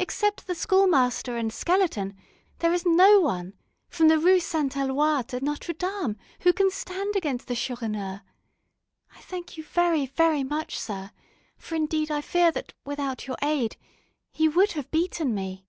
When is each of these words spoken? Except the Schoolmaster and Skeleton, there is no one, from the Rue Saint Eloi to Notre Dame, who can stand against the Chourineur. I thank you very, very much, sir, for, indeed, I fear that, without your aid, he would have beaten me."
Except 0.00 0.48
the 0.48 0.56
Schoolmaster 0.56 1.36
and 1.36 1.52
Skeleton, 1.52 2.16
there 2.58 2.72
is 2.72 2.84
no 2.84 3.20
one, 3.20 3.52
from 3.88 4.08
the 4.08 4.18
Rue 4.18 4.40
Saint 4.40 4.76
Eloi 4.76 5.22
to 5.28 5.38
Notre 5.40 5.72
Dame, 5.72 6.16
who 6.40 6.52
can 6.52 6.72
stand 6.72 7.14
against 7.14 7.46
the 7.46 7.54
Chourineur. 7.54 8.22
I 9.14 9.20
thank 9.20 9.56
you 9.56 9.62
very, 9.62 10.06
very 10.06 10.42
much, 10.42 10.76
sir, 10.76 11.12
for, 11.56 11.76
indeed, 11.76 12.10
I 12.10 12.20
fear 12.20 12.50
that, 12.50 12.72
without 12.84 13.28
your 13.28 13.36
aid, 13.44 13.76
he 14.32 14.48
would 14.48 14.72
have 14.72 14.90
beaten 14.90 15.36
me." 15.36 15.68